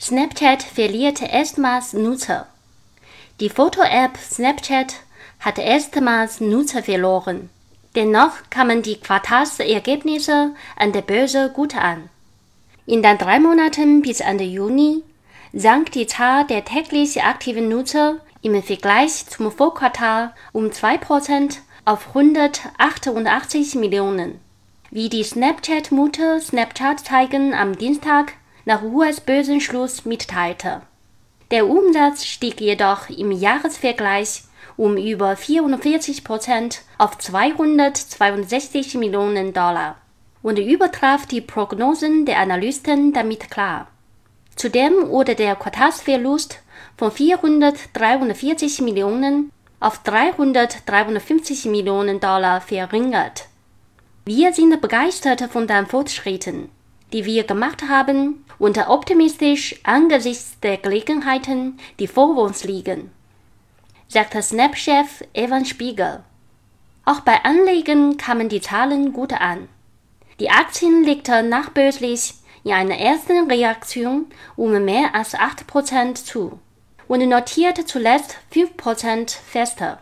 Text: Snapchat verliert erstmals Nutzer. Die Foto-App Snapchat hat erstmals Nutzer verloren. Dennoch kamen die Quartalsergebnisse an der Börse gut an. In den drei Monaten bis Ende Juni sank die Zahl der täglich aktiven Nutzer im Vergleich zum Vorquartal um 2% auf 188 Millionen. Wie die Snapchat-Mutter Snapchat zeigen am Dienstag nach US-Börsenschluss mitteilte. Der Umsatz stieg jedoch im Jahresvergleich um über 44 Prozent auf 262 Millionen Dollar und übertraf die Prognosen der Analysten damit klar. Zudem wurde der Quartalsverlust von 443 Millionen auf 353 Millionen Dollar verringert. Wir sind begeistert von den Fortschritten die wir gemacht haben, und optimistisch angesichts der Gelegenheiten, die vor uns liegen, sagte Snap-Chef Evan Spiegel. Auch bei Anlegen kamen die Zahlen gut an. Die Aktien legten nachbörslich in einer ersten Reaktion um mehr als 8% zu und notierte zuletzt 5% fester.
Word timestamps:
Snapchat 0.00 0.62
verliert 0.62 1.20
erstmals 1.20 1.92
Nutzer. 1.92 2.46
Die 3.38 3.50
Foto-App 3.50 4.16
Snapchat 4.16 4.94
hat 5.40 5.58
erstmals 5.58 6.40
Nutzer 6.40 6.82
verloren. 6.82 7.50
Dennoch 7.94 8.32
kamen 8.48 8.80
die 8.80 8.96
Quartalsergebnisse 8.96 10.54
an 10.76 10.92
der 10.92 11.02
Börse 11.02 11.50
gut 11.54 11.76
an. 11.76 12.08
In 12.86 13.02
den 13.02 13.18
drei 13.18 13.40
Monaten 13.40 14.00
bis 14.00 14.20
Ende 14.20 14.44
Juni 14.44 15.02
sank 15.52 15.92
die 15.92 16.06
Zahl 16.06 16.46
der 16.46 16.64
täglich 16.64 17.22
aktiven 17.22 17.68
Nutzer 17.68 18.16
im 18.40 18.62
Vergleich 18.62 19.26
zum 19.26 19.52
Vorquartal 19.52 20.32
um 20.52 20.68
2% 20.68 21.58
auf 21.84 22.08
188 22.16 23.74
Millionen. 23.74 24.40
Wie 24.90 25.10
die 25.10 25.24
Snapchat-Mutter 25.24 26.40
Snapchat 26.40 27.00
zeigen 27.00 27.52
am 27.52 27.76
Dienstag 27.76 28.32
nach 28.64 28.82
US-Börsenschluss 28.82 30.04
mitteilte. 30.04 30.82
Der 31.50 31.66
Umsatz 31.66 32.24
stieg 32.24 32.60
jedoch 32.60 33.08
im 33.08 33.32
Jahresvergleich 33.32 34.44
um 34.76 34.96
über 34.96 35.36
44 35.36 36.24
Prozent 36.24 36.82
auf 36.96 37.18
262 37.18 38.94
Millionen 38.94 39.52
Dollar 39.52 39.96
und 40.42 40.58
übertraf 40.58 41.26
die 41.26 41.40
Prognosen 41.40 42.24
der 42.24 42.38
Analysten 42.38 43.12
damit 43.12 43.50
klar. 43.50 43.88
Zudem 44.56 45.08
wurde 45.08 45.34
der 45.34 45.56
Quartalsverlust 45.56 46.60
von 46.96 47.10
443 47.10 48.80
Millionen 48.80 49.50
auf 49.80 50.02
353 50.02 51.64
Millionen 51.66 52.20
Dollar 52.20 52.60
verringert. 52.60 53.46
Wir 54.24 54.52
sind 54.52 54.80
begeistert 54.80 55.40
von 55.50 55.66
den 55.66 55.86
Fortschritten 55.86 56.70
die 57.12 57.24
wir 57.24 57.44
gemacht 57.44 57.82
haben, 57.88 58.44
und 58.60 58.76
optimistisch 58.76 59.80
angesichts 59.84 60.60
der 60.60 60.76
Gelegenheiten, 60.76 61.78
die 61.98 62.06
vor 62.06 62.36
uns 62.36 62.62
liegen, 62.62 63.10
sagte 64.06 64.42
Snap-Chef 64.42 65.24
Evan 65.32 65.64
Spiegel. 65.64 66.22
Auch 67.06 67.20
bei 67.20 67.42
Anlegen 67.42 68.18
kamen 68.18 68.50
die 68.50 68.60
Zahlen 68.60 69.12
gut 69.14 69.32
an. 69.32 69.68
Die 70.38 70.50
Aktien 70.50 71.04
legten 71.04 71.48
nachbörslich 71.48 72.34
in 72.62 72.72
einer 72.72 72.98
ersten 72.98 73.50
Reaktion 73.50 74.26
um 74.56 74.84
mehr 74.84 75.14
als 75.14 75.34
8% 75.34 76.14
zu 76.14 76.60
und 77.08 77.26
notierte 77.26 77.86
zuletzt 77.86 78.36
5% 78.52 79.36
fester. 79.36 79.98